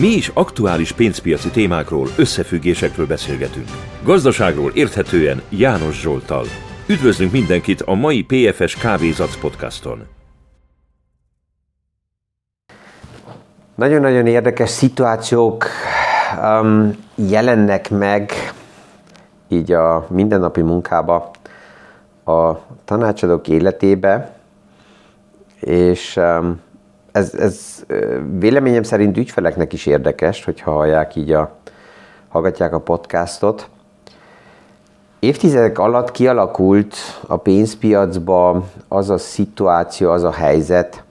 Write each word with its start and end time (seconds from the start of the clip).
Mi 0.00 0.06
is 0.06 0.28
aktuális 0.28 0.92
pénzpiaci 0.92 1.50
témákról, 1.50 2.08
összefüggésekről 2.16 3.06
beszélgetünk. 3.06 3.68
Gazdaságról 4.04 4.70
érthetően 4.74 5.42
János 5.48 6.00
Zsoltal. 6.00 6.44
Üdvözlünk 6.88 7.32
mindenkit 7.32 7.80
a 7.80 7.94
mai 7.94 8.22
PFS 8.22 8.76
Kávézac 8.76 9.40
podcaston. 9.40 10.06
Nagyon-nagyon 13.74 14.26
érdekes 14.26 14.70
szituációk 14.70 15.64
um, 16.42 16.96
jelennek 17.14 17.90
meg 17.90 18.32
így 19.48 19.72
a 19.72 20.06
mindennapi 20.10 20.60
munkába, 20.62 21.30
a 22.24 22.52
tanácsadók 22.84 23.48
életébe, 23.48 24.36
és 25.60 26.16
um, 26.16 26.60
ez, 27.12 27.34
ez 27.34 27.84
véleményem 28.38 28.82
szerint 28.82 29.16
ügyfeleknek 29.16 29.72
is 29.72 29.86
érdekes, 29.86 30.44
hogyha 30.44 30.70
hallják 30.70 31.16
így 31.16 31.32
a, 31.32 31.50
hallgatják 32.28 32.74
a 32.74 32.80
podcastot. 32.80 33.68
Évtizedek 35.18 35.78
alatt 35.78 36.10
kialakult 36.10 36.96
a 37.26 37.36
pénzpiacba 37.36 38.64
az 38.88 39.10
a 39.10 39.18
szituáció, 39.18 40.10
az 40.10 40.22
a 40.22 40.32
helyzet, 40.32 41.02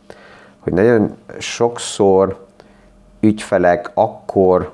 hogy 0.59 0.73
nagyon 0.73 1.15
sokszor 1.39 2.45
ügyfelek 3.19 3.91
akkor 3.93 4.71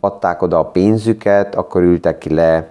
adták 0.00 0.42
oda 0.42 0.58
a 0.58 0.64
pénzüket, 0.64 1.54
akkor 1.54 1.82
ültek 1.82 2.24
le 2.24 2.68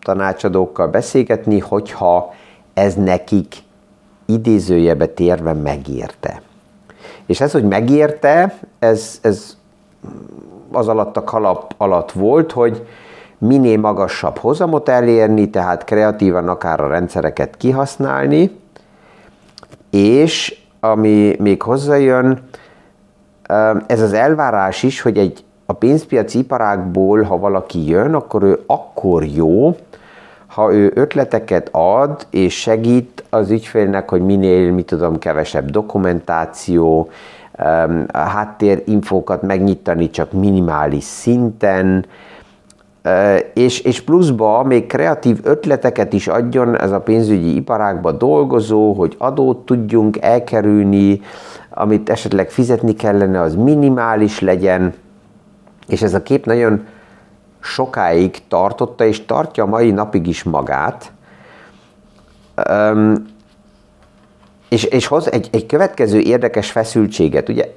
tanácsadókkal 0.00 0.88
beszélgetni, 0.88 1.58
hogyha 1.58 2.34
ez 2.74 2.94
nekik 2.94 3.63
idézőjebe 4.26 5.06
térve 5.06 5.52
megérte. 5.52 6.42
És 7.26 7.40
ez, 7.40 7.52
hogy 7.52 7.64
megérte, 7.64 8.58
ez, 8.78 9.18
ez 9.22 9.56
az 10.72 10.88
alatt 10.88 11.16
a 11.16 11.24
kalap 11.24 11.74
alatt 11.76 12.12
volt, 12.12 12.52
hogy 12.52 12.86
minél 13.38 13.78
magasabb 13.78 14.36
hozamot 14.36 14.88
elérni, 14.88 15.50
tehát 15.50 15.84
kreatívan 15.84 16.48
akár 16.48 16.80
a 16.80 16.88
rendszereket 16.88 17.56
kihasználni, 17.56 18.50
és 19.90 20.58
ami 20.80 21.36
még 21.38 21.62
hozzájön, 21.62 22.42
ez 23.86 24.00
az 24.00 24.12
elvárás 24.12 24.82
is, 24.82 25.00
hogy 25.00 25.18
egy 25.18 25.44
a 25.66 25.72
pénzpiaci 25.72 26.38
iparágból, 26.38 27.22
ha 27.22 27.38
valaki 27.38 27.88
jön, 27.88 28.14
akkor 28.14 28.42
ő 28.42 28.62
akkor 28.66 29.24
jó, 29.24 29.76
ha 30.54 30.74
ő 30.74 30.92
ötleteket 30.94 31.68
ad 31.72 32.26
és 32.30 32.60
segít 32.60 33.24
az 33.30 33.50
ügyfélnek, 33.50 34.10
hogy 34.10 34.22
minél, 34.22 34.72
mit 34.72 34.86
tudom, 34.86 35.18
kevesebb 35.18 35.70
dokumentáció, 35.70 37.08
a 38.12 38.18
háttérinfókat 38.18 39.42
megnyitani 39.42 40.10
csak 40.10 40.32
minimális 40.32 41.04
szinten, 41.04 42.06
és, 43.54 43.80
és 43.80 44.00
pluszba 44.00 44.62
még 44.62 44.86
kreatív 44.86 45.40
ötleteket 45.42 46.12
is 46.12 46.28
adjon 46.28 46.78
ez 46.78 46.90
a 46.90 47.00
pénzügyi 47.00 47.56
iparágba 47.56 48.12
dolgozó, 48.12 48.92
hogy 48.92 49.14
adót 49.18 49.66
tudjunk 49.66 50.16
elkerülni, 50.20 51.20
amit 51.70 52.10
esetleg 52.10 52.50
fizetni 52.50 52.92
kellene, 52.92 53.40
az 53.40 53.54
minimális 53.54 54.40
legyen, 54.40 54.94
és 55.86 56.02
ez 56.02 56.14
a 56.14 56.22
kép 56.22 56.46
nagyon 56.46 56.86
sokáig 57.64 58.48
tartotta, 58.48 59.04
és 59.04 59.26
tartja 59.26 59.64
mai 59.64 59.90
napig 59.90 60.26
is 60.26 60.42
magát. 60.42 61.12
Um, 62.70 63.24
és, 64.68 64.84
és 64.84 65.06
hoz 65.06 65.32
egy, 65.32 65.48
egy 65.52 65.66
következő 65.66 66.18
érdekes 66.18 66.70
feszültséget. 66.70 67.48
Ugye 67.48 67.72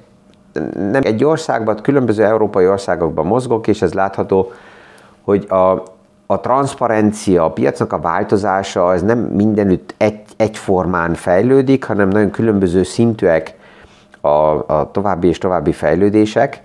nem 0.74 1.00
egy 1.02 1.24
országban, 1.24 1.82
különböző 1.82 2.24
európai 2.24 2.68
országokban 2.68 3.26
mozgok, 3.26 3.66
és 3.66 3.82
ez 3.82 3.92
látható, 3.92 4.52
hogy 5.22 5.46
a, 5.48 5.82
a 6.26 6.40
transzparencia, 6.40 7.44
a 7.44 7.50
piacnak 7.52 7.92
a 7.92 7.98
változása 8.00 8.86
az 8.86 9.02
nem 9.02 9.18
mindenütt 9.18 9.94
egy, 9.96 10.20
egyformán 10.36 11.14
fejlődik, 11.14 11.84
hanem 11.84 12.08
nagyon 12.08 12.30
különböző 12.30 12.82
szintűek 12.82 13.56
a, 14.20 14.28
a 14.28 14.90
további 14.92 15.28
és 15.28 15.38
további 15.38 15.72
fejlődések 15.72 16.62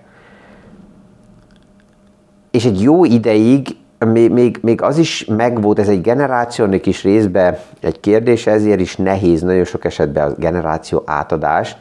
és 2.54 2.64
egy 2.64 2.82
jó 2.82 3.04
ideig 3.04 3.76
még, 3.98 4.30
még, 4.30 4.58
még 4.62 4.82
az 4.82 4.98
is 4.98 5.24
megvolt, 5.24 5.78
ez 5.78 5.88
egy 5.88 6.00
generációnak 6.00 6.86
is 6.86 7.02
részbe 7.02 7.62
egy 7.80 8.00
kérdés, 8.00 8.46
ezért 8.46 8.80
is 8.80 8.96
nehéz 8.96 9.42
nagyon 9.42 9.64
sok 9.64 9.84
esetben 9.84 10.30
a 10.30 10.34
generáció 10.38 11.02
átadás, 11.06 11.76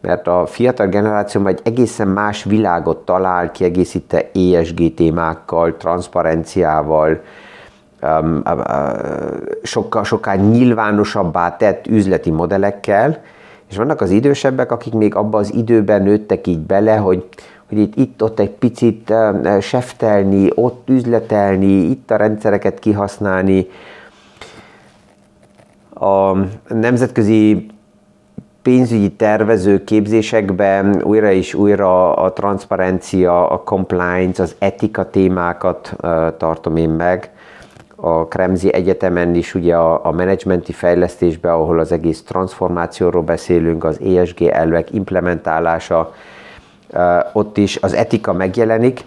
mert 0.00 0.26
a 0.26 0.46
fiatal 0.46 0.86
generáció 0.86 1.46
egy 1.46 1.60
egészen 1.64 2.08
más 2.08 2.44
világot 2.44 3.04
talál, 3.04 3.50
kiegészíte 3.50 4.30
ESG 4.34 4.94
témákkal, 4.94 5.76
transzparenciával, 5.76 7.20
um, 8.02 8.42
sokkal, 9.62 10.04
sokkal 10.04 10.34
nyilvánosabbá 10.34 11.56
tett 11.56 11.86
üzleti 11.86 12.30
modellekkel, 12.30 13.20
és 13.70 13.76
vannak 13.76 14.00
az 14.00 14.10
idősebbek, 14.10 14.72
akik 14.72 14.92
még 14.92 15.14
abban 15.14 15.40
az 15.40 15.54
időben 15.54 16.02
nőttek 16.02 16.46
így 16.46 16.60
bele, 16.60 16.96
hogy 16.96 17.28
hogy 17.68 17.78
itt, 17.78 17.96
itt 17.96 18.22
ott 18.22 18.38
egy 18.38 18.50
picit 18.50 19.12
seftelni, 19.60 20.50
ott 20.54 20.88
üzletelni, 20.88 21.72
itt 21.72 22.10
a 22.10 22.16
rendszereket 22.16 22.78
kihasználni. 22.78 23.66
A 25.94 26.36
nemzetközi 26.74 27.66
pénzügyi 28.62 29.12
tervező 29.12 29.84
képzésekben 29.84 31.02
újra 31.02 31.30
és 31.30 31.54
újra 31.54 32.14
a 32.14 32.32
transzparencia, 32.32 33.48
a 33.50 33.62
compliance, 33.62 34.42
az 34.42 34.54
etika 34.58 35.10
témákat 35.10 35.96
tartom 36.36 36.76
én 36.76 36.88
meg. 36.88 37.30
A 37.96 38.26
Kremzi 38.26 38.72
Egyetemen 38.72 39.34
is 39.34 39.54
ugye 39.54 39.76
a, 39.76 40.06
a 40.06 40.10
menedzsmenti 40.10 40.72
fejlesztésben, 40.72 41.52
ahol 41.52 41.78
az 41.78 41.92
egész 41.92 42.22
transformációról 42.22 43.22
beszélünk, 43.22 43.84
az 43.84 44.00
ESG 44.00 44.42
elvek 44.42 44.92
implementálása, 44.92 46.12
ott 47.32 47.56
is 47.56 47.76
az 47.76 47.94
etika 47.94 48.32
megjelenik, 48.32 49.04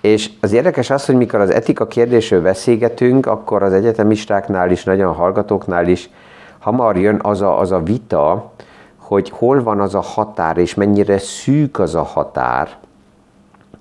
és 0.00 0.30
az 0.40 0.52
érdekes 0.52 0.90
az, 0.90 1.06
hogy 1.06 1.14
mikor 1.14 1.40
az 1.40 1.50
etika 1.50 1.86
kérdésről 1.86 2.42
beszélgetünk, 2.42 3.26
akkor 3.26 3.62
az 3.62 3.72
egyetemistáknál 3.72 4.70
is, 4.70 4.84
nagyon 4.84 5.14
hallgatóknál 5.14 5.88
is 5.88 6.10
hamar 6.58 6.96
jön 6.96 7.18
az 7.22 7.40
a, 7.40 7.58
az 7.58 7.72
a 7.72 7.82
vita, 7.82 8.52
hogy 8.96 9.30
hol 9.30 9.62
van 9.62 9.80
az 9.80 9.94
a 9.94 10.00
határ, 10.00 10.56
és 10.56 10.74
mennyire 10.74 11.18
szűk 11.18 11.78
az 11.78 11.94
a 11.94 12.02
határ, 12.02 12.68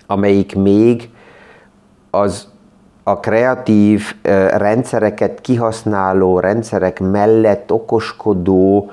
amelyik 0.07 0.56
még 0.56 1.09
az 2.09 2.47
a 3.03 3.19
kreatív 3.19 4.13
rendszereket 4.50 5.41
kihasználó 5.41 6.40
rendszerek 6.40 7.00
mellett 7.00 7.72
okoskodó, 7.72 8.91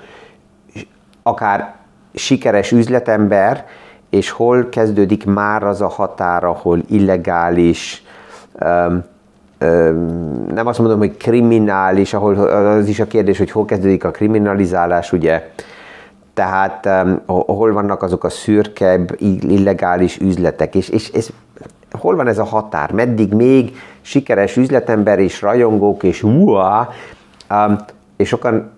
akár 1.22 1.75
sikeres 2.14 2.72
üzletember, 2.72 3.66
és 4.12 4.31
hol 4.31 4.69
kezdődik 4.69 5.25
már 5.25 5.62
az 5.62 5.81
a 5.81 5.89
határ, 5.89 6.45
ahol 6.45 6.78
illegális, 6.89 8.05
um, 8.61 9.05
nem 10.55 10.67
azt 10.67 10.78
mondom, 10.78 10.99
hogy 10.99 11.17
kriminális, 11.17 12.15
ahol 12.15 12.34
az 12.37 12.89
is 12.89 13.00
a 13.00 13.06
kérdés, 13.06 13.39
hogy 13.39 13.50
hol 13.50 13.65
kezdődik 13.65 14.05
a 14.05 14.11
kriminalizálás, 14.11 15.12
ugye, 15.12 15.50
tehát 16.34 16.87
um, 16.87 17.23
hol 17.47 17.73
vannak 17.73 18.03
azok 18.03 18.25
a 18.25 18.28
szürkebb, 18.28 19.17
illegális 19.41 20.19
üzletek, 20.19 20.75
és, 20.75 20.89
és, 20.89 21.11
és 21.11 21.33
hol 21.91 22.17
van 22.17 22.27
ez 22.27 22.39
a 22.39 22.44
határ, 22.44 22.93
meddig 22.93 23.33
még 23.33 23.77
sikeres 24.00 24.56
üzletember 24.56 25.19
és 25.19 25.43
rajongók, 25.43 26.03
és 26.03 26.23
uá, 26.23 26.89
um, 27.50 27.77
és 28.17 28.29
sokan 28.29 28.71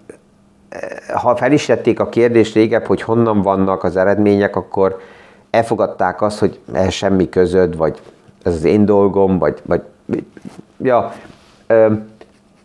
eh, 0.69 0.81
ha 1.15 1.37
fel 1.37 1.53
is 1.53 1.67
tették 1.67 2.01
a 2.01 2.09
kérdést 2.09 2.55
régebb, 2.55 2.85
hogy 2.85 3.03
honnan 3.03 3.43
vannak 3.43 3.85
az 3.85 3.97
eredmények, 3.97 4.57
akkor 4.57 4.97
elfogadták 5.55 6.23
azt, 6.23 6.39
hogy 6.39 6.61
ez 6.73 6.93
semmi 6.93 7.29
közöd, 7.29 7.77
vagy 7.77 8.01
ez 8.43 8.55
az 8.55 8.65
én 8.65 8.85
dolgom, 8.85 9.39
vagy, 9.39 9.63
vagy 9.65 9.83
ja, 10.77 11.13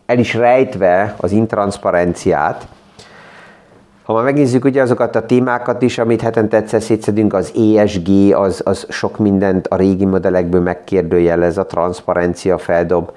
el 0.06 0.18
is 0.18 0.34
rejtve 0.34 1.14
az 1.16 1.32
intranszparenciát. 1.32 2.66
Ha 4.02 4.12
már 4.12 4.24
megnézzük 4.24 4.64
ugye 4.64 4.82
azokat 4.82 5.16
a 5.16 5.26
témákat 5.26 5.82
is, 5.82 5.98
amit 5.98 6.20
hetente 6.20 6.56
egyszer 6.56 6.82
szétszedünk, 6.82 7.34
az 7.34 7.52
ESG, 7.76 8.08
az, 8.32 8.62
az 8.64 8.86
sok 8.88 9.18
mindent 9.18 9.66
a 9.66 9.76
régi 9.76 10.04
modellekből 10.04 10.60
megkérdőjelez, 10.60 11.58
a 11.58 11.66
transzparencia 11.66 12.58
feldob 12.58 13.10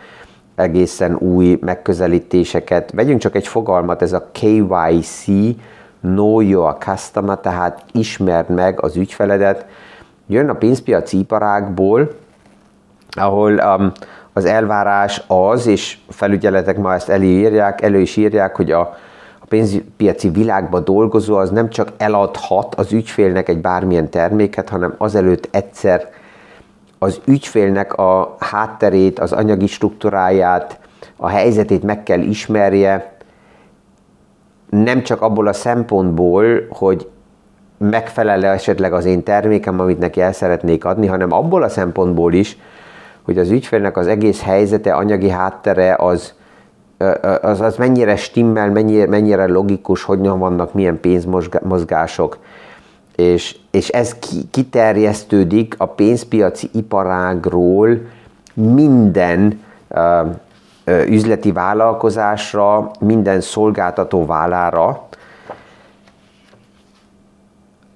egészen 0.55 1.15
új 1.15 1.57
megközelítéseket. 1.61 2.91
Vegyünk 2.91 3.19
csak 3.19 3.35
egy 3.35 3.47
fogalmat, 3.47 4.01
ez 4.01 4.13
a 4.13 4.29
KYC, 4.31 5.25
know 6.03 6.41
your 6.41 6.77
customer, 6.79 7.37
tehát 7.37 7.83
ismerd 7.91 8.49
meg 8.49 8.81
az 8.81 8.95
ügyfeledet. 8.95 9.65
Jön 10.27 10.49
a 10.49 10.53
pénzpiaci 10.53 11.19
iparágból, 11.19 12.11
ahol 13.11 13.53
um, 13.53 13.91
az 14.33 14.45
elvárás 14.45 15.23
az, 15.27 15.67
és 15.67 15.97
felügyeletek 16.09 16.77
ma 16.77 16.93
ezt 16.93 17.09
előírják, 17.09 17.81
elő 17.81 17.99
is 17.99 18.15
írják, 18.15 18.55
hogy 18.55 18.71
a, 18.71 18.79
a 19.39 19.45
pénzpiaci 19.47 20.29
világba 20.29 20.79
dolgozó 20.79 21.35
az 21.35 21.49
nem 21.49 21.69
csak 21.69 21.89
eladhat 21.97 22.75
az 22.75 22.91
ügyfélnek 22.91 23.49
egy 23.49 23.61
bármilyen 23.61 24.09
terméket, 24.09 24.69
hanem 24.69 24.95
azelőtt 24.97 25.47
egyszer 25.51 26.09
az 26.99 27.21
ügyfélnek 27.25 27.93
a 27.93 28.35
hátterét, 28.39 29.19
az 29.19 29.31
anyagi 29.31 29.67
struktúráját, 29.67 30.79
a 31.15 31.27
helyzetét 31.27 31.83
meg 31.83 32.03
kell 32.03 32.19
ismerje, 32.19 33.12
nem 34.73 35.03
csak 35.03 35.21
abból 35.21 35.47
a 35.47 35.53
szempontból, 35.53 36.45
hogy 36.69 37.07
megfelel 37.77 38.45
esetleg 38.45 38.93
az 38.93 39.05
én 39.05 39.23
termékem, 39.23 39.79
amit 39.79 39.99
neki 39.99 40.21
el 40.21 40.33
szeretnék 40.33 40.85
adni, 40.85 41.07
hanem 41.07 41.31
abból 41.31 41.63
a 41.63 41.69
szempontból 41.69 42.33
is, 42.33 42.57
hogy 43.23 43.37
az 43.37 43.49
ügyfélnek 43.49 43.97
az 43.97 44.07
egész 44.07 44.41
helyzete, 44.41 44.93
anyagi 44.93 45.29
háttere 45.29 45.95
az, 45.95 46.33
az, 47.41 47.61
az 47.61 47.75
mennyire 47.75 48.15
stimmel, 48.15 48.71
mennyire, 48.71 49.07
mennyire 49.07 49.45
logikus, 49.47 50.03
hogyan 50.03 50.39
vannak, 50.39 50.73
milyen 50.73 50.99
pénzmozgások, 50.99 52.37
és, 53.15 53.55
és 53.71 53.89
ez 53.89 54.15
kiterjesztődik 54.51 55.75
a 55.77 55.85
pénzpiaci 55.85 56.69
iparágról 56.73 57.97
minden 58.53 59.61
üzleti 60.85 61.51
vállalkozásra, 61.51 62.91
minden 62.99 63.41
szolgáltató 63.41 64.25
vállára, 64.25 65.07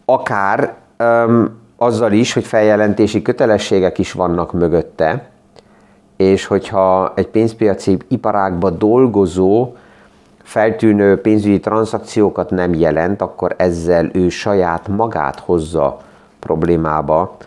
akár 0.05 0.73
um, 0.99 1.59
azzal 1.77 2.11
is, 2.11 2.33
hogy 2.33 2.45
feljelentési 2.45 3.21
kötelességek 3.21 3.97
is 3.97 4.11
vannak 4.11 4.53
mögötte, 4.53 5.29
és 6.15 6.45
hogyha 6.45 7.13
egy 7.15 7.27
pénzpiaci 7.27 7.97
iparágban 8.07 8.77
dolgozó 8.77 9.75
feltűnő 10.43 11.21
pénzügyi 11.21 11.59
tranzakciókat 11.59 12.49
nem 12.49 12.73
jelent, 12.73 13.21
akkor 13.21 13.55
ezzel 13.57 14.09
ő 14.13 14.29
saját 14.29 14.87
magát 14.87 15.39
hozza 15.39 15.97
problémába, 16.39 17.37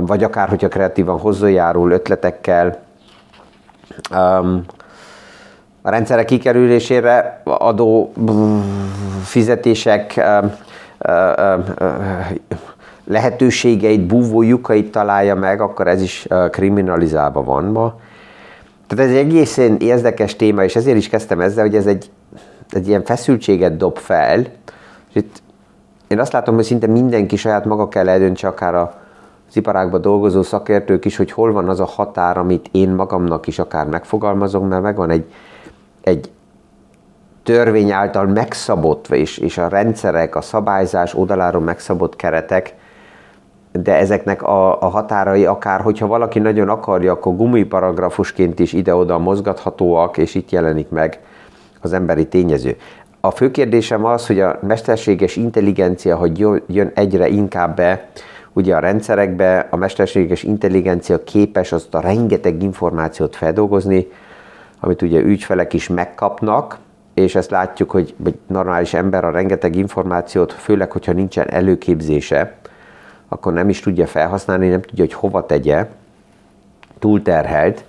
vagy 0.00 0.24
akár, 0.24 0.48
hogyha 0.48 0.68
kreatívan 0.68 1.18
hozzájárul 1.18 1.90
ötletekkel, 1.90 2.85
a 5.82 5.90
rendszerek 5.90 6.24
kikerülésére 6.24 7.40
adó 7.44 8.12
fizetések 9.24 10.20
lehetőségeit, 13.04 14.06
búvó 14.06 14.42
lyukait 14.42 14.90
találja 14.90 15.34
meg, 15.34 15.60
akkor 15.60 15.88
ez 15.88 16.02
is 16.02 16.26
kriminalizálva 16.50 17.42
van 17.44 17.64
ma. 17.64 17.98
Tehát 18.86 19.04
ez 19.04 19.10
egy 19.10 19.24
egészen 19.24 19.76
érdekes 19.76 20.36
téma, 20.36 20.64
és 20.64 20.76
ezért 20.76 20.96
is 20.96 21.08
kezdtem 21.08 21.40
ezzel, 21.40 21.64
hogy 21.64 21.76
ez 21.76 21.86
egy, 21.86 22.10
egy 22.70 22.88
ilyen 22.88 23.04
feszültséget 23.04 23.76
dob 23.76 23.98
fel, 23.98 24.38
és 25.08 25.14
itt 25.14 25.42
én 26.08 26.20
azt 26.20 26.32
látom, 26.32 26.54
hogy 26.54 26.64
szinte 26.64 26.86
mindenki 26.86 27.36
saját 27.36 27.64
maga 27.64 27.88
kell 27.88 28.08
eldöntse, 28.08 28.48
akár 28.48 28.74
a, 28.74 28.94
az 29.48 29.56
iparágban 29.56 30.00
dolgozó 30.00 30.42
szakértők 30.42 31.04
is, 31.04 31.16
hogy 31.16 31.30
hol 31.30 31.52
van 31.52 31.68
az 31.68 31.80
a 31.80 31.84
határ, 31.84 32.38
amit 32.38 32.68
én 32.72 32.90
magamnak 32.90 33.46
is 33.46 33.58
akár 33.58 33.86
megfogalmazom, 33.86 34.68
mert 34.68 34.82
megvan 34.82 35.10
egy, 35.10 35.24
egy 36.02 36.30
törvény 37.42 37.90
által 37.90 38.26
megszabott, 38.26 39.08
és, 39.08 39.38
és 39.38 39.58
a 39.58 39.68
rendszerek, 39.68 40.36
a 40.36 40.40
szabályzás 40.40 41.14
oldaláról 41.14 41.62
megszabott 41.62 42.16
keretek, 42.16 42.74
de 43.72 43.96
ezeknek 43.96 44.42
a, 44.42 44.82
a 44.82 44.86
határai 44.88 45.44
akár, 45.44 45.80
hogyha 45.80 46.06
valaki 46.06 46.38
nagyon 46.38 46.68
akarja, 46.68 47.12
akkor 47.12 47.36
gumiparagrafusként 47.36 48.58
is 48.58 48.72
ide-oda 48.72 49.18
mozgathatóak, 49.18 50.16
és 50.16 50.34
itt 50.34 50.50
jelenik 50.50 50.88
meg 50.88 51.20
az 51.80 51.92
emberi 51.92 52.26
tényező. 52.26 52.76
A 53.20 53.30
fő 53.30 53.50
kérdésem 53.50 54.04
az, 54.04 54.26
hogy 54.26 54.40
a 54.40 54.58
mesterséges 54.62 55.36
intelligencia, 55.36 56.16
hogy 56.16 56.38
jön 56.66 56.90
egyre 56.94 57.28
inkább 57.28 57.76
be 57.76 58.08
ugye 58.56 58.74
a 58.74 58.78
rendszerekbe, 58.78 59.66
a 59.70 59.76
mesterséges 59.76 60.42
intelligencia 60.42 61.24
képes 61.24 61.72
azt 61.72 61.94
a 61.94 62.00
rengeteg 62.00 62.62
információt 62.62 63.36
feldolgozni, 63.36 64.08
amit 64.80 65.02
ugye 65.02 65.20
ügyfelek 65.20 65.72
is 65.72 65.88
megkapnak, 65.88 66.78
és 67.14 67.34
ezt 67.34 67.50
látjuk, 67.50 67.90
hogy 67.90 68.14
egy 68.24 68.38
normális 68.46 68.94
ember 68.94 69.24
a 69.24 69.30
rengeteg 69.30 69.76
információt, 69.76 70.52
főleg, 70.52 70.92
hogyha 70.92 71.12
nincsen 71.12 71.50
előképzése, 71.50 72.54
akkor 73.28 73.52
nem 73.52 73.68
is 73.68 73.80
tudja 73.80 74.06
felhasználni, 74.06 74.68
nem 74.68 74.82
tudja, 74.82 75.04
hogy 75.04 75.14
hova 75.14 75.46
tegye, 75.46 75.88
túlterhelt, 76.98 77.84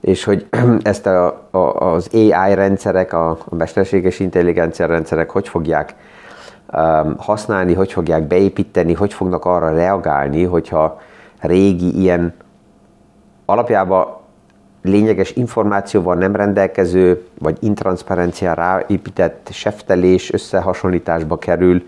és 0.00 0.24
hogy 0.24 0.46
ezt 0.82 1.06
a, 1.06 1.48
a, 1.50 1.58
az 1.58 2.08
AI 2.12 2.54
rendszerek, 2.54 3.12
a, 3.12 3.30
a 3.30 3.54
mesterséges 3.54 4.20
intelligencia 4.20 4.86
rendszerek 4.86 5.30
hogy 5.30 5.48
fogják 5.48 5.94
használni, 7.16 7.74
hogy 7.74 7.92
fogják 7.92 8.22
beépíteni, 8.22 8.92
hogy 8.92 9.12
fognak 9.12 9.44
arra 9.44 9.70
reagálni, 9.70 10.44
hogyha 10.44 11.00
régi 11.40 12.00
ilyen 12.00 12.34
alapjában 13.44 14.06
lényeges 14.82 15.32
információval 15.32 16.14
nem 16.14 16.36
rendelkező, 16.36 17.26
vagy 17.38 17.56
intranszparenciára 17.60 18.62
ráépített 18.62 19.48
seftelés 19.50 20.32
összehasonlításba 20.32 21.38
kerül, 21.38 21.82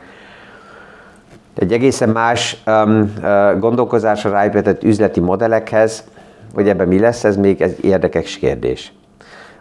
egy 1.55 1.73
egészen 1.73 2.09
más 2.09 2.63
um, 2.67 3.13
uh, 3.23 3.59
gondolkozásra 3.59 4.31
ráépített 4.31 4.83
üzleti 4.83 5.21
modellekhez, 5.21 6.05
hogy 6.55 6.69
ebben 6.69 6.89
mi 6.89 6.99
lesz, 6.99 7.25
ez 7.25 7.37
még 7.37 7.63
egy 7.63 7.85
érdekes 7.85 8.39
kérdés. 8.39 8.93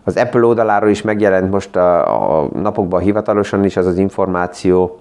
Az 0.07 0.18
Apple 0.18 0.45
oldaláról 0.45 0.89
is 0.89 1.01
megjelent 1.01 1.51
most 1.51 1.75
a, 1.75 2.42
a 2.42 2.50
napokban 2.54 3.01
hivatalosan 3.01 3.63
is 3.63 3.77
az 3.77 3.86
az 3.86 3.98
információ, 3.98 5.00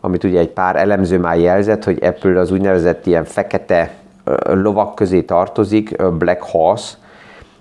amit 0.00 0.24
ugye 0.24 0.38
egy 0.38 0.48
pár 0.48 0.76
elemző 0.76 1.18
már 1.18 1.38
jelzett, 1.38 1.84
hogy 1.84 2.04
Apple 2.04 2.40
az 2.40 2.50
úgynevezett 2.50 3.06
ilyen 3.06 3.24
fekete 3.24 3.94
lovak 4.44 4.94
közé 4.94 5.22
tartozik, 5.22 6.02
Black 6.12 6.42
Horse, 6.42 6.96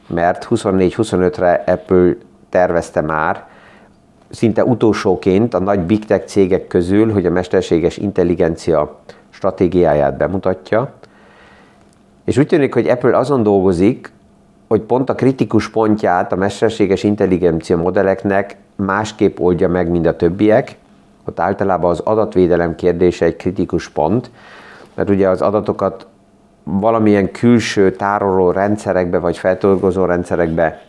mert 0.08 0.48
24-25-re 0.50 1.64
Apple 1.66 2.16
tervezte 2.50 3.02
már, 3.02 3.48
szinte 4.30 4.64
utolsóként 4.64 5.54
a 5.54 5.60
nagy 5.60 5.80
big 5.80 6.06
tech 6.06 6.26
cégek 6.26 6.68
közül, 6.68 7.12
hogy 7.12 7.26
a 7.26 7.32
mesterséges 7.32 7.98
intelligencia 7.98 9.00
stratégiáját 9.30 10.18
bemutatja. 10.18 10.94
És 12.26 12.38
úgy 12.38 12.48
tűnik, 12.48 12.74
hogy 12.74 12.88
Apple 12.88 13.18
azon 13.18 13.44
dolgozik, 13.44 14.12
hogy 14.68 14.82
pont 14.82 15.10
a 15.10 15.16
kritikus 15.16 15.70
pontját 15.70 16.32
a 16.32 16.36
mesterséges 16.36 17.04
intelligencia 17.04 17.78
modelleknek 17.78 18.56
másképp 18.76 19.40
oldja 19.40 19.70
meg, 19.70 19.90
mint 19.90 20.06
a 20.06 20.16
többiek. 20.16 20.76
Ott 21.26 21.40
általában 21.40 21.92
az 21.92 22.00
adatvédelem 22.00 22.76
kérdése 22.76 23.26
egy 23.26 23.36
kritikus 23.36 23.90
pont, 23.90 24.32
mert 24.94 25.10
ugye 25.10 25.30
az 25.30 25.42
adatokat 25.42 26.08
valamilyen 26.64 27.32
külső 27.32 27.92
tároló 27.92 28.52
rendszerekbe 28.52 29.20
vagy 29.20 29.38
feltolgozó 29.38 30.06
rendszerekbe 30.06 30.82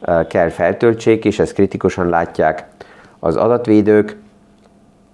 eh, 0.00 0.24
kell 0.28 0.48
feltöltsék, 0.48 1.24
és 1.24 1.38
ezt 1.38 1.52
kritikusan 1.52 2.08
látják 2.08 2.66
az 3.18 3.36
adatvédők, 3.36 4.16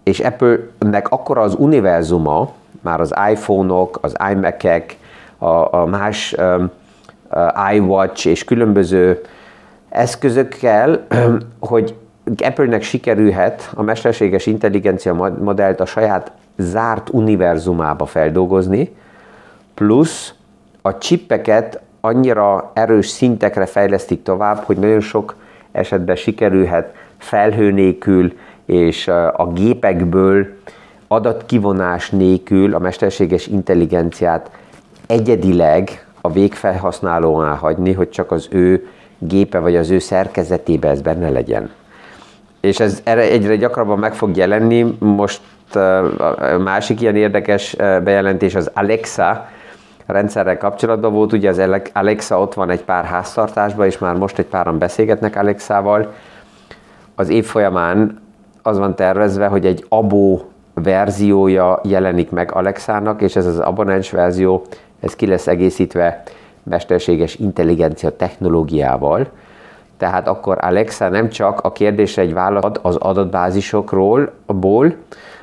és 0.02 0.20
Apple-nek 0.20 1.08
akkora 1.08 1.40
az 1.40 1.54
univerzuma, 1.58 2.52
már 2.80 3.00
az 3.00 3.14
iPhone-ok, 3.30 3.98
az 4.02 4.14
iMac-ek, 4.30 4.96
a, 5.38 5.76
a 5.76 5.86
más 5.86 6.34
um, 6.38 6.70
iWatch 7.72 8.26
és 8.26 8.44
különböző 8.44 9.20
eszközökkel, 9.88 11.06
hogy 11.60 11.94
Apple-nek 12.44 12.82
sikerülhet 12.82 13.70
a 13.74 13.82
mesterséges 13.82 14.46
intelligencia 14.46 15.14
modellt 15.40 15.80
a 15.80 15.86
saját 15.86 16.32
zárt 16.56 17.08
univerzumába 17.08 18.06
feldolgozni, 18.06 18.94
plusz 19.74 20.34
a 20.82 20.98
csippeket 20.98 21.80
annyira 22.00 22.70
erős 22.74 23.06
szintekre 23.06 23.66
fejlesztik 23.66 24.22
tovább, 24.22 24.56
hogy 24.56 24.76
nagyon 24.76 25.00
sok 25.00 25.36
esetben 25.72 26.16
sikerülhet 26.16 26.94
felhő 27.18 27.70
nélkül 27.70 28.32
és 28.64 29.08
a 29.32 29.50
gépekből 29.54 30.46
adatkivonás 31.08 32.10
nélkül 32.10 32.74
a 32.74 32.78
mesterséges 32.78 33.46
intelligenciát 33.46 34.50
egyedileg 35.06 36.06
a 36.28 36.32
végfelhasználónál 36.32 37.54
hagyni, 37.54 37.92
hogy 37.92 38.10
csak 38.10 38.30
az 38.30 38.48
ő 38.50 38.88
gépe 39.18 39.58
vagy 39.58 39.76
az 39.76 39.90
ő 39.90 39.98
szerkezetébe 39.98 40.88
ez 40.88 41.00
benne 41.00 41.30
legyen. 41.30 41.70
És 42.60 42.80
ez 42.80 43.00
erre 43.04 43.22
egyre 43.22 43.56
gyakrabban 43.56 43.98
meg 43.98 44.14
fog 44.14 44.36
jelenni. 44.36 44.96
Most 44.98 45.40
a 45.74 46.58
másik 46.64 47.00
ilyen 47.00 47.16
érdekes 47.16 47.76
bejelentés 47.76 48.54
az 48.54 48.70
Alexa 48.74 49.48
rendszerrel 50.06 50.58
kapcsolatban 50.58 51.12
volt. 51.12 51.32
Ugye 51.32 51.48
az 51.48 51.62
Alexa 51.92 52.40
ott 52.40 52.54
van 52.54 52.70
egy 52.70 52.84
pár 52.84 53.04
háztartásban, 53.04 53.86
és 53.86 53.98
már 53.98 54.14
most 54.14 54.38
egy 54.38 54.46
páran 54.46 54.78
beszélgetnek 54.78 55.36
Alexával, 55.36 56.12
az 57.14 57.28
év 57.28 57.44
folyamán 57.44 58.20
az 58.62 58.78
van 58.78 58.94
tervezve, 58.94 59.46
hogy 59.46 59.66
egy 59.66 59.84
abó 59.88 60.50
verziója 60.74 61.80
jelenik 61.84 62.30
meg 62.30 62.52
Alexának, 62.52 63.22
és 63.22 63.36
ez 63.36 63.46
az 63.46 63.58
abonens 63.58 64.10
verzió, 64.10 64.66
ez 65.00 65.16
ki 65.16 65.26
lesz 65.26 65.46
egészítve 65.46 66.22
mesterséges 66.62 67.34
intelligencia 67.34 68.16
technológiával, 68.16 69.26
tehát 69.98 70.28
akkor 70.28 70.58
Alexa 70.60 71.08
nem 71.08 71.28
csak 71.28 71.60
a 71.60 71.72
kérdésre 71.72 72.22
egy 72.22 72.32
választ 72.32 72.64
ad 72.64 72.80
az 72.82 72.96
adatbázisokról, 72.96 74.32
ból, 74.46 74.94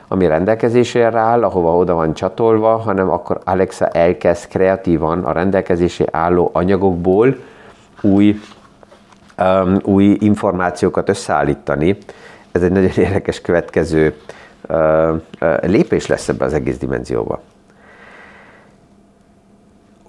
ami 0.07 0.27
rendelkezésére 0.27 1.19
áll, 1.19 1.43
ahova 1.43 1.77
oda 1.77 1.93
van 1.93 2.13
csatolva, 2.13 2.77
hanem 2.77 3.09
akkor 3.09 3.39
Alexa 3.43 3.87
elkezd 3.87 4.47
kreatívan 4.47 5.23
a 5.23 5.31
rendelkezésé 5.31 6.05
álló 6.11 6.49
anyagokból 6.53 7.35
új, 8.01 8.39
um, 9.37 9.77
új 9.83 10.17
információkat 10.19 11.09
összeállítani. 11.09 11.97
Ez 12.51 12.63
egy 12.63 12.71
nagyon 12.71 12.91
érdekes 13.05 13.41
következő 13.41 14.15
uh, 14.69 14.77
uh, 15.41 15.63
lépés 15.63 16.07
lesz 16.07 16.29
ebbe 16.29 16.45
az 16.45 16.53
egész 16.53 16.77
dimenzióba. 16.77 17.39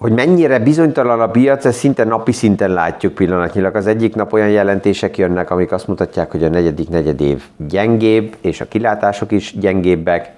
Hogy 0.07 0.15
mennyire 0.15 0.59
bizonytalan 0.59 1.21
a 1.21 1.31
piac, 1.31 1.65
ezt 1.65 1.79
szinte 1.79 2.05
napi 2.05 2.33
szinten 2.33 2.71
látjuk 2.71 3.15
pillanatnyilag. 3.15 3.75
Az 3.75 3.87
egyik 3.87 4.15
nap 4.15 4.33
olyan 4.33 4.49
jelentések 4.49 5.19
jönnek, 5.19 5.51
amik 5.51 5.73
azt 5.73 5.87
mutatják, 5.87 6.31
hogy 6.31 6.45
a 6.45 6.49
negyedik 6.49 6.89
negyed 6.89 7.21
év 7.21 7.43
gyengébb, 7.57 8.37
és 8.41 8.61
a 8.61 8.65
kilátások 8.65 9.33
is 9.33 9.59
gyengébbek, 9.59 10.33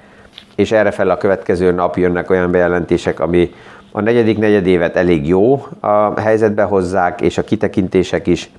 és 0.54 0.72
erre 0.72 0.90
fel 0.90 1.10
a 1.10 1.16
következő 1.16 1.72
nap 1.72 1.96
jönnek 1.96 2.30
olyan 2.30 2.50
bejelentések, 2.50 3.20
ami 3.20 3.50
a 3.92 4.00
negyedik 4.00 4.38
negyedévet 4.38 4.96
elég 4.96 5.26
jó 5.26 5.66
a 5.80 6.20
helyzetbe 6.20 6.62
hozzák, 6.62 7.20
és 7.20 7.38
a 7.38 7.44
kitekintések 7.44 8.26
is 8.26 8.50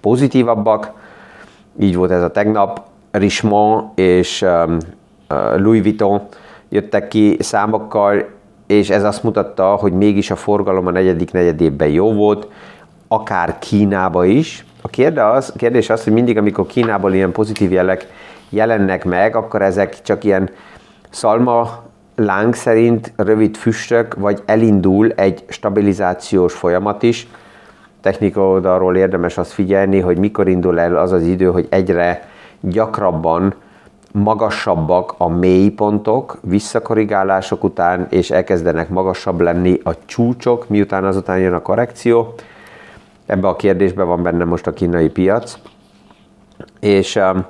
pozitívabbak. 0.00 0.92
Így 1.80 1.96
volt 1.96 2.10
ez 2.10 2.22
a 2.22 2.30
tegnap. 2.30 2.80
Richemont 3.10 3.98
és 3.98 4.42
um, 4.42 4.76
uh, 5.30 5.60
Louis 5.60 5.82
Vuitton 5.82 6.20
jöttek 6.68 7.08
ki 7.08 7.36
számokkal, 7.40 8.36
és 8.68 8.90
ez 8.90 9.04
azt 9.04 9.22
mutatta, 9.22 9.64
hogy 9.64 9.92
mégis 9.92 10.30
a 10.30 10.36
forgalom 10.36 10.86
a 10.86 10.90
negyedik 10.90 11.32
negyedében 11.32 11.88
jó 11.88 12.12
volt, 12.12 12.48
akár 13.08 13.58
Kínába 13.58 14.24
is. 14.24 14.64
A 14.82 14.88
kérdés 15.56 15.90
az, 15.90 16.04
hogy 16.04 16.12
mindig, 16.12 16.36
amikor 16.36 16.66
Kínából 16.66 17.12
ilyen 17.12 17.32
pozitív 17.32 17.72
jelek 17.72 18.06
jelennek 18.48 19.04
meg, 19.04 19.36
akkor 19.36 19.62
ezek 19.62 20.02
csak 20.02 20.24
ilyen 20.24 20.50
szalma 21.10 21.82
láng 22.16 22.54
szerint 22.54 23.12
rövid 23.16 23.56
füstök, 23.56 24.14
vagy 24.14 24.42
elindul 24.46 25.12
egy 25.12 25.44
stabilizációs 25.48 26.54
folyamat 26.54 27.02
is. 27.02 27.28
Technika 28.00 28.40
oldalról 28.40 28.96
érdemes 28.96 29.38
azt 29.38 29.52
figyelni, 29.52 30.00
hogy 30.00 30.18
mikor 30.18 30.48
indul 30.48 30.80
el 30.80 30.96
az 30.96 31.12
az 31.12 31.22
idő, 31.22 31.46
hogy 31.46 31.66
egyre 31.70 32.28
gyakrabban 32.60 33.54
magasabbak 34.12 35.14
a 35.18 35.28
mélypontok 35.28 36.38
visszakorrigálások 36.42 37.64
után, 37.64 38.06
és 38.10 38.30
elkezdenek 38.30 38.88
magasabb 38.88 39.40
lenni 39.40 39.80
a 39.84 39.90
csúcsok, 40.04 40.68
miután 40.68 41.04
azután 41.04 41.38
jön 41.38 41.52
a 41.52 41.62
korrekció. 41.62 42.34
Ebbe 43.26 43.48
a 43.48 43.56
kérdésben 43.56 44.06
van 44.06 44.22
benne 44.22 44.44
most 44.44 44.66
a 44.66 44.72
kínai 44.72 45.08
piac. 45.08 45.58
És 46.80 47.16
um, 47.16 47.46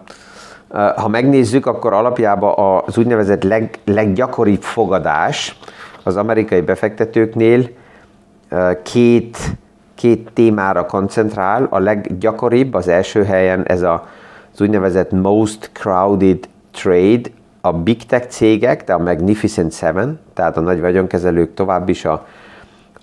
uh, 0.69 0.91
ha 0.97 1.09
megnézzük, 1.09 1.67
akkor 1.67 1.93
alapjában 1.93 2.83
az 2.87 2.99
úgynevezett 2.99 3.43
leg, 3.43 3.79
leggyakoribb 3.85 4.63
fogadás 4.63 5.59
az 6.03 6.17
amerikai 6.17 6.61
befektetőknél 6.61 7.69
uh, 8.51 8.83
két, 8.83 9.39
két 9.95 10.31
témára 10.33 10.87
koncentrál. 10.87 11.67
A 11.71 11.79
leggyakoribb 11.79 12.75
az 12.75 12.89
első 12.89 13.25
helyen 13.25 13.67
ez 13.67 13.83
a 13.83 14.07
az 14.53 14.61
úgynevezett 14.61 15.11
most 15.11 15.71
crowded 15.73 16.49
trade, 16.71 17.29
a 17.61 17.73
big 17.73 18.07
tech 18.07 18.27
cégek, 18.27 18.85
de 18.85 18.93
a 18.93 18.99
Magnificent 18.99 19.73
Seven, 19.73 20.21
tehát 20.35 20.57
a 20.57 20.61
nagy 20.61 20.81
vagyonkezelők 20.81 21.55
tovább 21.55 21.89
is 21.89 22.05
a, 22.05 22.27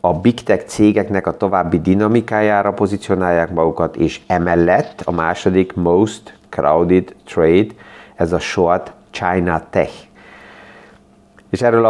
a 0.01 0.13
big 0.13 0.43
tech 0.43 0.65
cégeknek 0.65 1.27
a 1.27 1.37
további 1.37 1.79
dinamikájára 1.79 2.73
pozícionálják 2.73 3.53
magukat, 3.53 3.95
és 3.95 4.21
emellett 4.27 5.01
a 5.03 5.11
második 5.11 5.73
most 5.73 6.37
crowded 6.49 7.15
trade, 7.25 7.67
ez 8.15 8.31
a 8.33 8.39
short 8.39 8.93
China 9.11 9.61
Tech. 9.69 9.93
És 11.49 11.61
erről 11.61 11.85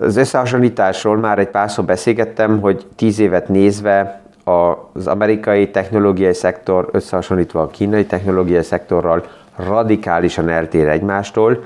az 0.00 0.16
összehasonlításról 0.16 1.16
már 1.16 1.38
egy 1.38 1.48
párszor 1.48 1.84
beszélgettem, 1.84 2.60
hogy 2.60 2.86
tíz 2.96 3.18
évet 3.18 3.48
nézve 3.48 4.20
az 4.48 5.06
amerikai 5.06 5.70
technológiai 5.70 6.34
szektor 6.34 6.88
összehasonlítva 6.92 7.62
a 7.62 7.66
kínai 7.66 8.06
technológiai 8.06 8.62
szektorral 8.62 9.24
radikálisan 9.56 10.48
eltér 10.48 10.88
egymástól. 10.88 11.64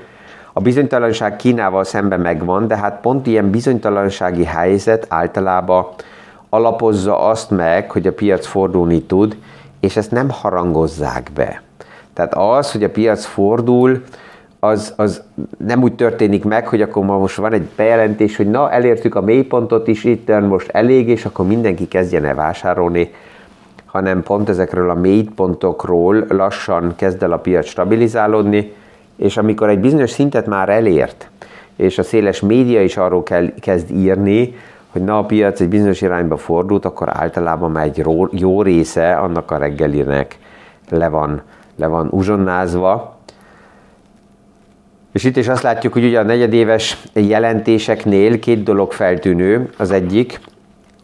A 0.53 0.61
bizonytalanság 0.61 1.35
Kínával 1.35 1.83
szemben 1.83 2.19
megvan, 2.19 2.67
de 2.67 2.77
hát 2.77 3.01
pont 3.01 3.27
ilyen 3.27 3.49
bizonytalansági 3.49 4.43
helyzet 4.43 5.05
általában 5.09 5.85
alapozza 6.49 7.19
azt 7.19 7.49
meg, 7.49 7.91
hogy 7.91 8.07
a 8.07 8.13
piac 8.13 8.45
fordulni 8.45 9.01
tud, 9.01 9.37
és 9.79 9.95
ezt 9.95 10.11
nem 10.11 10.29
harangozzák 10.29 11.29
be. 11.33 11.61
Tehát 12.13 12.33
az, 12.33 12.71
hogy 12.71 12.83
a 12.83 12.89
piac 12.89 13.25
fordul, 13.25 14.03
az, 14.63 14.93
az 14.95 15.21
nem 15.57 15.83
úgy 15.83 15.93
történik 15.95 16.43
meg, 16.43 16.67
hogy 16.67 16.81
akkor 16.81 17.05
ma 17.05 17.17
most 17.17 17.35
van 17.35 17.53
egy 17.53 17.67
bejelentés, 17.75 18.35
hogy 18.35 18.49
na, 18.49 18.71
elértük 18.71 19.15
a 19.15 19.21
mélypontot 19.21 19.87
is, 19.87 20.03
itt 20.03 20.39
most 20.47 20.69
elég, 20.69 21.07
és 21.07 21.25
akkor 21.25 21.47
mindenki 21.47 21.87
kezdjen 21.87 22.25
el 22.25 22.35
vásárolni, 22.35 23.13
hanem 23.85 24.23
pont 24.23 24.49
ezekről 24.49 24.89
a 24.89 24.93
mélypontokról 24.93 26.25
lassan 26.29 26.93
kezd 26.95 27.23
el 27.23 27.31
a 27.31 27.37
piac 27.37 27.67
stabilizálódni, 27.67 28.73
és 29.15 29.37
amikor 29.37 29.69
egy 29.69 29.79
bizonyos 29.79 30.09
szintet 30.09 30.45
már 30.45 30.69
elért, 30.69 31.29
és 31.75 31.97
a 31.97 32.03
széles 32.03 32.39
média 32.39 32.81
is 32.81 32.97
arról 32.97 33.23
kell, 33.23 33.53
kezd 33.59 33.91
írni, 33.91 34.55
hogy 34.91 35.03
na 35.03 35.17
a 35.17 35.25
piac 35.25 35.59
egy 35.59 35.69
bizonyos 35.69 36.01
irányba 36.01 36.37
fordult, 36.37 36.85
akkor 36.85 37.09
általában 37.11 37.71
már 37.71 37.85
egy 37.85 38.05
jó 38.31 38.61
része 38.61 39.13
annak 39.13 39.51
a 39.51 39.57
reggelinek 39.57 40.37
le 40.89 41.07
van, 41.07 41.41
le 41.75 41.87
van 41.87 42.07
uzsonnázva, 42.11 43.12
és 45.13 45.23
itt 45.23 45.37
is 45.37 45.47
azt 45.47 45.63
látjuk, 45.63 45.93
hogy 45.93 46.05
ugye 46.05 46.19
a 46.19 46.23
negyedéves 46.23 46.97
jelentéseknél 47.13 48.39
két 48.39 48.63
dolog 48.63 48.91
feltűnő. 48.91 49.69
Az 49.77 49.91
egyik, 49.91 50.39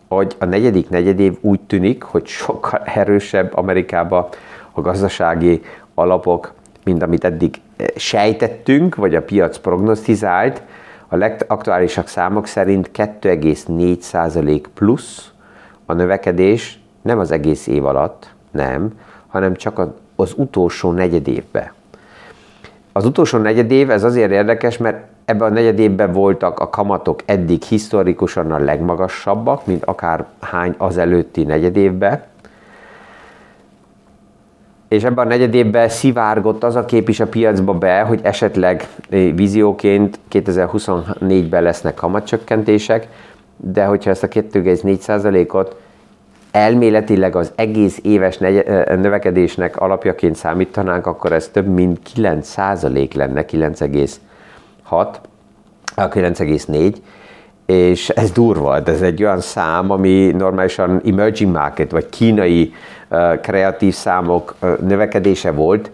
hogy 0.08 0.36
a 0.40 0.46
negyedik 0.46 0.90
negyedév 0.90 1.38
úgy 1.42 1.60
tűnik, 1.60 2.04
hogy 2.04 2.26
sokkal 2.26 2.82
erősebb 2.86 3.58
Amerikában 3.58 4.28
a 4.72 4.82
gazdasági 4.82 5.62
alapok, 5.94 6.54
mint 6.84 7.04
amit 7.04 7.24
eddig 7.24 7.56
eh, 7.78 7.88
sejtettünk, 7.96 8.96
vagy 8.96 9.16
a 9.16 9.22
piac 9.22 9.58
prognosztizált. 9.58 10.62
A 11.08 11.16
legaktuálisabb 11.16 12.08
számok 12.08 12.48
szerint 12.48 12.90
2,4% 12.94 14.64
plusz 14.74 15.32
a 15.86 15.94
növekedés 15.94 16.80
nem 17.02 17.20
az 17.20 17.32
egész 17.32 17.68
év 17.68 17.86
alatt, 17.86 18.34
nem, 18.52 19.00
hanem 19.28 19.56
csak 19.56 19.82
az 20.16 20.34
utolsó 20.36 20.92
negyedévben. 20.92 21.78
Az 22.92 23.06
utolsó 23.06 23.38
negyedév, 23.38 23.90
ez 23.90 24.04
azért 24.04 24.32
érdekes, 24.32 24.78
mert 24.78 25.08
ebben 25.26 25.52
a 25.52 25.54
negyedévben 25.54 26.12
voltak 26.12 26.60
a 26.60 26.70
kamatok 26.70 27.20
eddig 27.26 27.62
historikusan 27.62 28.52
a 28.52 28.58
legmagasabbak, 28.58 29.66
mint 29.66 29.84
akár 29.86 30.26
hány 30.40 30.76
az 30.78 30.98
előtti 30.98 31.44
negyedévben. 31.44 32.24
És 34.88 35.04
ebben 35.04 35.26
a 35.26 35.30
negyedévben 35.30 35.90
szivárgott 35.90 36.64
az 36.64 36.76
a 36.76 36.86
kép 36.86 37.10
is 37.10 37.20
a 37.20 37.28
piacba 37.28 37.74
be, 37.74 38.02
hogy 38.02 38.20
esetleg 38.24 38.88
eh, 39.10 39.34
vízióként 39.36 40.20
2024-ben 40.32 41.64
lesznek 41.64 41.94
kamatcsökkentések, 41.94 43.08
de 43.56 43.86
hogyha 43.86 44.10
ezt 44.10 44.24
a 44.24 44.28
2,4%-ot 44.28 45.76
elméletileg 46.52 47.36
az 47.36 47.52
egész 47.56 48.00
éves 48.04 48.38
növekedésnek 48.88 49.78
alapjaként 49.78 50.36
számítanánk, 50.36 51.06
akkor 51.06 51.32
ez 51.32 51.48
több 51.48 51.68
mint 51.68 52.00
9% 52.16 53.14
lenne, 53.14 53.46
9,6, 53.46 55.08
9,4, 55.96 56.94
és 57.66 58.10
ez 58.10 58.32
durva, 58.32 58.82
ez 58.86 59.02
egy 59.02 59.24
olyan 59.24 59.40
szám, 59.40 59.92
ami 59.92 60.32
normálisan 60.38 61.02
emerging 61.06 61.52
market, 61.52 61.92
vagy 61.92 62.10
kínai 62.10 62.74
kreatív 63.42 63.94
számok 63.94 64.56
növekedése 64.82 65.52
volt, 65.52 65.92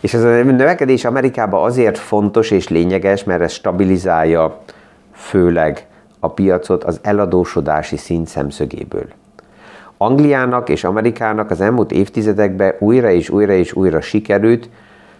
és 0.00 0.14
ez 0.14 0.22
a 0.22 0.42
növekedés 0.42 1.04
Amerikában 1.04 1.64
azért 1.64 1.98
fontos 1.98 2.50
és 2.50 2.68
lényeges, 2.68 3.24
mert 3.24 3.42
ez 3.42 3.52
stabilizálja 3.52 4.60
főleg 5.12 5.86
a 6.20 6.28
piacot 6.28 6.84
az 6.84 7.00
eladósodási 7.02 7.96
szint 7.96 8.28
szemszögéből. 8.28 9.06
Angliának 9.96 10.68
és 10.68 10.84
Amerikának 10.84 11.50
az 11.50 11.60
elmúlt 11.60 11.92
évtizedekben 11.92 12.74
újra 12.78 13.10
és 13.10 13.30
újra 13.30 13.52
és 13.52 13.72
újra 13.72 14.00
sikerült, 14.00 14.68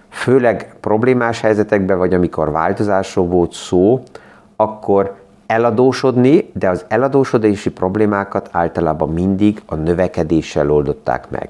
főleg 0.08 0.74
problémás 0.80 1.40
helyzetekben, 1.40 1.98
vagy 1.98 2.14
amikor 2.14 2.50
változásról 2.50 3.26
volt 3.26 3.52
szó, 3.52 4.02
akkor 4.56 5.14
eladósodni, 5.46 6.50
de 6.52 6.68
az 6.68 6.84
eladósodási 6.88 7.70
problémákat 7.70 8.48
általában 8.52 9.12
mindig 9.12 9.62
a 9.66 9.74
növekedéssel 9.74 10.70
oldották 10.70 11.30
meg. 11.30 11.48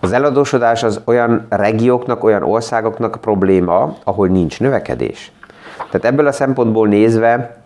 Az 0.00 0.12
eladósodás 0.12 0.82
az 0.82 1.00
olyan 1.04 1.46
regióknak, 1.48 2.24
olyan 2.24 2.42
országoknak 2.42 3.18
probléma, 3.20 3.96
ahol 4.04 4.28
nincs 4.28 4.60
növekedés. 4.60 5.32
Tehát 5.76 6.04
ebből 6.04 6.26
a 6.26 6.32
szempontból 6.32 6.88
nézve 6.88 7.56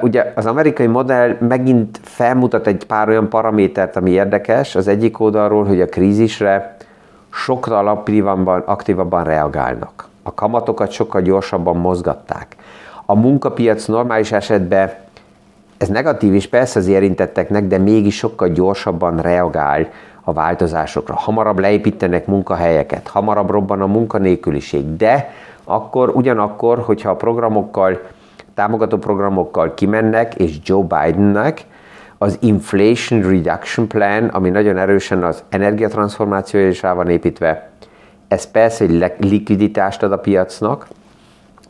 ugye 0.00 0.32
az 0.36 0.46
amerikai 0.46 0.86
modell 0.86 1.36
megint 1.40 2.00
felmutat 2.02 2.66
egy 2.66 2.86
pár 2.86 3.08
olyan 3.08 3.28
paramétert, 3.28 3.96
ami 3.96 4.10
érdekes. 4.10 4.74
Az 4.74 4.88
egyik 4.88 5.20
oldalról, 5.20 5.64
hogy 5.64 5.80
a 5.80 5.86
krízisre 5.86 6.76
sokkal 7.32 7.88
aktívabban, 7.88 8.62
aktívabban 8.66 9.24
reagálnak. 9.24 10.08
A 10.22 10.34
kamatokat 10.34 10.90
sokkal 10.90 11.20
gyorsabban 11.20 11.76
mozgatták. 11.76 12.56
A 13.06 13.14
munkapiac 13.14 13.86
normális 13.86 14.32
esetben 14.32 14.90
ez 15.78 15.88
negatív 15.88 16.34
is 16.34 16.46
persze 16.46 16.78
az 16.78 16.86
érintetteknek, 16.86 17.66
de 17.66 17.78
mégis 17.78 18.16
sokkal 18.16 18.48
gyorsabban 18.48 19.20
reagál 19.20 19.86
a 20.22 20.32
változásokra. 20.32 21.14
Hamarabb 21.14 21.58
leépítenek 21.58 22.26
munkahelyeket, 22.26 23.08
hamarabb 23.08 23.50
robban 23.50 23.80
a 23.80 23.86
munkanélküliség, 23.86 24.96
de 24.96 25.30
akkor 25.64 26.08
ugyanakkor, 26.08 26.78
hogyha 26.78 27.10
a 27.10 27.16
programokkal, 27.16 28.00
támogató 28.58 28.96
programokkal 28.96 29.74
kimennek, 29.74 30.34
és 30.34 30.58
Joe 30.64 30.82
Bidennek 30.82 31.64
az 32.18 32.38
Inflation 32.40 33.22
Reduction 33.22 33.88
Plan, 33.88 34.24
ami 34.24 34.50
nagyon 34.50 34.76
erősen 34.76 35.24
az 35.24 35.42
energiatranszformációja 35.48 36.68
is 36.68 36.82
rá 36.82 36.92
van 36.92 37.08
építve, 37.08 37.70
ez 38.28 38.50
persze 38.50 38.84
egy 38.84 39.14
likviditást 39.18 40.02
ad 40.02 40.12
a 40.12 40.18
piacnak, 40.18 40.86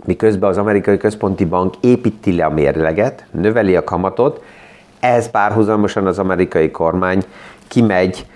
miközben 0.04 0.48
az 0.48 0.58
amerikai 0.58 0.96
központi 0.96 1.44
bank 1.44 1.74
építi 1.80 2.36
le 2.36 2.44
a 2.44 2.50
mérleget, 2.50 3.24
növeli 3.30 3.76
a 3.76 3.84
kamatot, 3.84 4.42
ehhez 5.00 5.30
párhuzamosan 5.30 6.06
az 6.06 6.18
amerikai 6.18 6.70
kormány 6.70 7.22
kimegy 7.66 8.26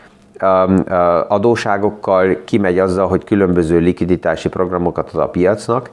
um, 0.43 0.75
uh, 0.75 1.33
adóságokkal, 1.33 2.37
kimegy 2.45 2.79
azzal, 2.79 3.09
hogy 3.09 3.25
különböző 3.25 3.79
likviditási 3.79 4.49
programokat 4.49 5.11
ad 5.13 5.21
a 5.21 5.29
piacnak. 5.29 5.91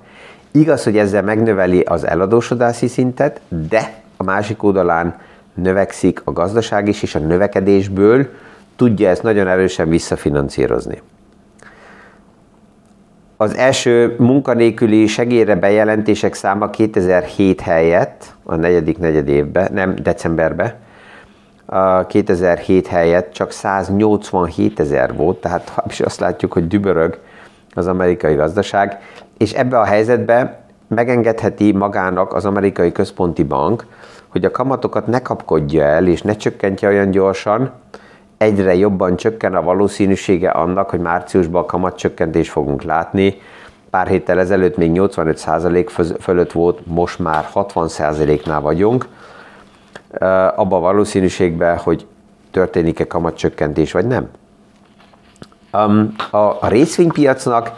Igaz, 0.52 0.84
hogy 0.84 0.98
ezzel 0.98 1.22
megnöveli 1.22 1.80
az 1.80 2.08
eladósodási 2.08 2.88
szintet, 2.88 3.42
de 3.70 3.94
a 4.18 4.24
másik 4.24 4.64
oldalán 4.64 5.20
növekszik 5.54 6.22
a 6.24 6.32
gazdaság 6.32 6.88
is, 6.88 7.04
és 7.04 7.16
a 7.16 7.20
növekedésből 7.20 8.28
tudja 8.76 9.10
ezt 9.10 9.24
nagyon 9.24 9.48
erősen 9.48 9.90
visszafinancírozni. 9.90 11.02
Az 13.38 13.56
első 13.56 14.16
munkanélküli 14.18 15.08
segélyre 15.08 15.56
bejelentések 15.56 16.34
száma 16.34 16.70
2007 16.70 17.62
helyett, 17.62 18.36
a 18.44 18.56
negyedik 18.56 18.98
negyed 18.98 19.28
évben, 19.28 19.74
nem 19.74 19.96
decemberben, 19.96 20.74
2007 22.08 22.88
helyett 22.88 23.32
csak 23.34 23.52
187 23.52 24.80
ezer 24.80 25.16
volt, 25.16 25.42
tehát 25.42 25.74
is 25.90 26.00
azt 26.00 26.20
látjuk, 26.20 26.54
hogy 26.54 26.68
dübörög 26.68 27.20
az 27.74 27.88
amerikai 27.88 28.36
gazdaság, 28.36 29.00
és 29.40 29.54
ebbe 29.54 29.80
a 29.80 29.86
helyzetbe 29.86 30.60
megengedheti 30.88 31.72
magának 31.72 32.34
az 32.34 32.46
amerikai 32.46 32.92
központi 32.92 33.44
bank, 33.44 33.86
hogy 34.28 34.46
a 34.46 34.52
kamatokat 34.52 35.08
ne 35.08 35.22
kapkodja 35.22 35.84
el, 35.84 36.08
és 36.08 36.22
ne 36.22 36.36
csökkentje 36.36 36.88
olyan 36.88 37.12
gyorsan, 37.12 37.72
egyre 38.38 38.76
jobban 38.76 39.16
csökken 39.16 39.56
a 39.56 39.62
valószínűsége 39.62 40.50
annak, 40.50 40.90
hogy 40.90 41.00
márciusban 41.00 41.66
kamatcsökkentést 41.66 42.52
fogunk 42.52 42.82
látni. 42.84 43.42
Pár 43.90 44.08
héttel 44.08 44.40
ezelőtt 44.40 44.78
még 44.78 44.92
85% 44.94 46.14
fölött 46.20 46.52
volt, 46.52 46.86
most 46.86 47.20
már 47.20 47.48
60%-nál 47.54 48.62
vagyunk. 48.62 49.08
Abba 50.56 50.76
a 50.76 50.80
valószínűségben, 50.80 51.78
hogy 51.78 52.06
történik-e 52.52 53.08
kamatcsökkentés, 53.08 53.92
vagy 53.92 54.08
nem. 54.08 54.30
A 56.32 56.68
részvénypiacnak 56.68 57.72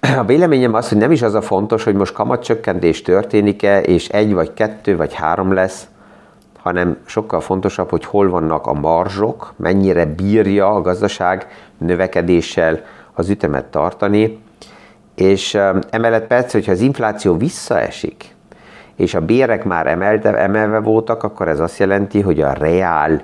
a 0.00 0.24
véleményem 0.24 0.74
az, 0.74 0.88
hogy 0.88 0.98
nem 0.98 1.10
is 1.10 1.22
az 1.22 1.34
a 1.34 1.42
fontos, 1.42 1.84
hogy 1.84 1.94
most 1.94 2.12
kamatcsökkentés 2.12 3.02
történik-e, 3.02 3.80
és 3.80 4.08
egy 4.08 4.32
vagy 4.32 4.54
kettő 4.54 4.96
vagy 4.96 5.14
három 5.14 5.52
lesz, 5.52 5.86
hanem 6.62 6.96
sokkal 7.04 7.40
fontosabb, 7.40 7.90
hogy 7.90 8.04
hol 8.04 8.30
vannak 8.30 8.66
a 8.66 8.72
marzsok, 8.72 9.52
mennyire 9.56 10.04
bírja 10.04 10.70
a 10.74 10.80
gazdaság 10.80 11.46
növekedéssel 11.78 12.80
az 13.12 13.28
ütemet 13.28 13.64
tartani, 13.64 14.38
és 15.14 15.54
emellett 15.90 16.26
persze, 16.26 16.50
hogyha 16.52 16.72
az 16.72 16.80
infláció 16.80 17.36
visszaesik, 17.36 18.34
és 18.96 19.14
a 19.14 19.20
bérek 19.20 19.64
már 19.64 19.86
emelte, 19.86 20.36
emelve 20.36 20.78
voltak, 20.78 21.22
akkor 21.22 21.48
ez 21.48 21.60
azt 21.60 21.78
jelenti, 21.78 22.20
hogy 22.20 22.40
a 22.40 22.52
reál 22.52 23.22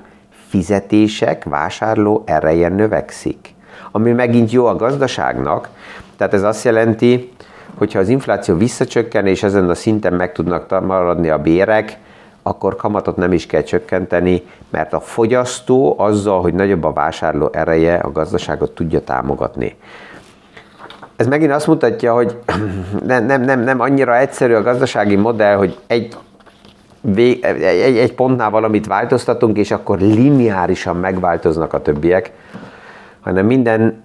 fizetések, 0.49 1.45
vásárló 1.45 2.23
ereje 2.27 2.69
növekszik. 2.69 3.55
Ami 3.91 4.13
megint 4.13 4.51
jó 4.51 4.67
a 4.67 4.77
gazdaságnak, 4.77 5.69
tehát 6.17 6.35
ez 6.35 6.43
azt 6.43 6.65
jelenti, 6.65 7.33
hogyha 7.75 7.99
az 7.99 8.09
infláció 8.09 8.57
visszacsökken, 8.57 9.27
és 9.27 9.43
ezen 9.43 9.71
a 9.71 9.75
szinten 9.75 10.13
meg 10.13 10.33
tudnak 10.33 10.85
maradni 10.87 11.29
a 11.29 11.39
bérek, 11.39 11.99
akkor 12.43 12.77
kamatot 12.77 13.17
nem 13.17 13.33
is 13.33 13.47
kell 13.47 13.63
csökkenteni, 13.63 14.43
mert 14.71 14.93
a 14.93 15.01
fogyasztó 15.01 15.95
azzal, 15.99 16.41
hogy 16.41 16.55
nagyobb 16.55 16.85
a 16.85 16.93
vásárló 16.93 17.49
ereje, 17.53 17.95
a 17.95 18.13
gazdaságot 18.13 18.71
tudja 18.71 19.01
támogatni. 19.01 19.77
Ez 21.17 21.27
megint 21.27 21.53
azt 21.53 21.67
mutatja, 21.67 22.15
hogy 22.15 22.37
nem, 23.07 23.27
nem, 23.27 23.43
nem, 23.43 23.61
nem 23.61 23.81
annyira 23.81 24.17
egyszerű 24.17 24.55
a 24.55 24.63
gazdasági 24.63 25.17
modell, 25.17 25.57
hogy 25.57 25.79
egy, 25.87 26.17
egy, 27.17 27.97
egy 27.97 28.15
pontnál 28.15 28.51
valamit 28.51 28.87
változtatunk, 28.87 29.57
és 29.57 29.71
akkor 29.71 29.99
lineárisan 30.01 30.97
megváltoznak 30.97 31.73
a 31.73 31.83
többiek, 31.83 32.33
hanem 33.21 33.47
minden 33.47 34.04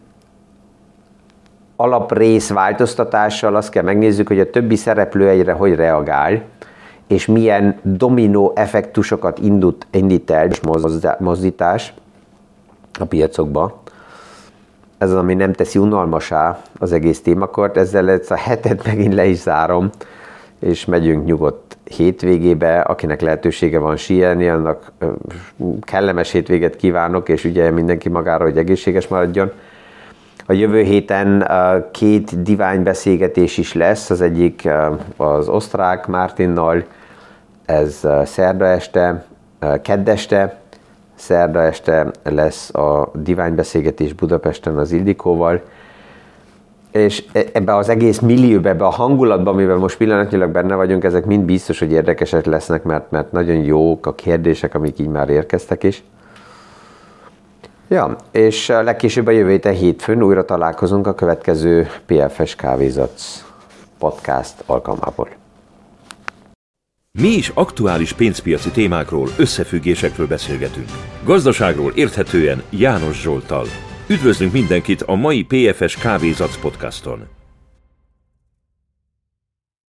alaprész 1.81 2.49
változtatással 2.49 3.55
azt 3.55 3.69
kell 3.69 3.83
megnézzük, 3.83 4.27
hogy 4.27 4.39
a 4.39 4.49
többi 4.49 4.75
szereplő 4.75 5.29
egyre 5.29 5.51
hogy 5.51 5.75
reagál, 5.75 6.41
és 7.07 7.25
milyen 7.25 7.79
dominó 7.83 8.51
effektusokat 8.55 9.39
indult, 9.39 9.87
indít 9.91 10.31
el, 10.31 10.47
és 10.47 10.61
mozdítás 11.19 11.93
a 12.99 13.05
piacokba. 13.05 13.81
Ez 14.97 15.09
az, 15.09 15.15
ami 15.15 15.33
nem 15.33 15.53
teszi 15.53 15.79
unalmasá 15.79 16.61
az 16.79 16.91
egész 16.91 17.21
témakort, 17.21 17.77
ezzel 17.77 18.09
ezt 18.09 18.31
a 18.31 18.35
hetet 18.35 18.85
megint 18.85 19.13
le 19.13 19.25
is 19.25 19.37
zárom, 19.37 19.89
és 20.59 20.85
megyünk 20.85 21.25
nyugodt 21.25 21.77
hétvégébe, 21.83 22.79
akinek 22.79 23.21
lehetősége 23.21 23.79
van 23.79 23.95
síelni, 23.95 24.49
annak 24.49 24.91
kellemes 25.81 26.31
hétvéget 26.31 26.75
kívánok, 26.75 27.29
és 27.29 27.43
ugye 27.43 27.71
mindenki 27.71 28.09
magára, 28.09 28.43
hogy 28.43 28.57
egészséges 28.57 29.07
maradjon. 29.07 29.51
A 30.49 30.53
jövő 30.53 30.81
héten 30.81 31.51
két 31.91 32.41
divány 32.41 32.83
beszélgetés 32.83 33.57
is 33.57 33.73
lesz, 33.73 34.09
az 34.09 34.21
egyik 34.21 34.69
az 35.17 35.47
osztrák 35.47 36.07
Mártinnal, 36.07 36.83
ez 37.65 38.07
szerda 38.23 38.65
este, 38.65 39.25
keddeste, 39.81 40.59
szerda 41.15 41.62
este 41.62 42.12
lesz 42.23 42.75
a 42.75 43.12
diványbeszélgetés 43.13 44.13
Budapesten 44.13 44.77
az 44.77 44.91
Ildikóval, 44.91 45.62
és 46.91 47.25
e, 47.31 47.43
ebbe 47.53 47.75
az 47.75 47.89
egész 47.89 48.19
millióbe, 48.19 48.69
ebbe 48.69 48.85
a 48.85 48.89
hangulatban, 48.89 49.53
amiben 49.53 49.77
most 49.77 49.97
pillanatnyilag 49.97 50.51
benne 50.51 50.75
vagyunk, 50.75 51.03
ezek 51.03 51.25
mind 51.25 51.43
biztos, 51.43 51.79
hogy 51.79 51.91
érdekesek 51.91 52.45
lesznek, 52.45 52.83
mert, 52.83 53.12
mert 53.12 53.31
nagyon 53.31 53.57
jók 53.57 54.05
a 54.05 54.15
kérdések, 54.15 54.75
amik 54.75 54.99
így 54.99 55.09
már 55.09 55.29
érkeztek 55.29 55.83
is. 55.83 56.03
Ja, 57.89 58.15
és 58.32 58.67
legkésőbb 58.67 59.28
a 59.28 59.32
jövő 59.32 59.49
héten 59.49 59.73
hétfőn 59.73 60.23
újra 60.23 60.45
találkozunk 60.45 61.08
a 61.08 61.15
következő 61.15 61.88
PFS 62.06 62.56
Kávézatsz 62.56 63.45
podcast 63.97 64.63
alkalmából. 64.65 65.30
Mi 67.12 67.28
is 67.28 67.52
aktuális 67.54 68.13
pénzpiaci 68.13 68.69
témákról, 68.69 69.28
összefüggésekről 69.38 70.28
beszélgetünk. 70.28 70.89
Gazdaságról 71.23 71.91
érthetően 71.95 72.63
János 72.69 73.21
Zsoltal. 73.21 73.65
Üdvözlünk 74.08 74.52
mindenkit 74.52 75.02
a 75.02 75.15
mai 75.15 75.43
PFS 75.43 75.97
Kávézac 75.97 76.58
podcaston! 76.62 77.38